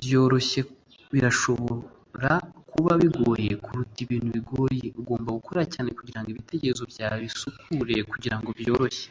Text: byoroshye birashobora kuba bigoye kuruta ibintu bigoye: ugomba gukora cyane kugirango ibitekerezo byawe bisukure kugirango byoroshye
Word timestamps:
byoroshye 0.00 0.60
birashobora 1.14 2.32
kuba 2.70 2.90
bigoye 3.02 3.50
kuruta 3.64 3.98
ibintu 4.04 4.28
bigoye: 4.36 4.86
ugomba 5.00 5.36
gukora 5.38 5.60
cyane 5.72 5.90
kugirango 5.98 6.28
ibitekerezo 6.30 6.84
byawe 6.92 7.18
bisukure 7.26 7.94
kugirango 8.10 8.48
byoroshye 8.60 9.06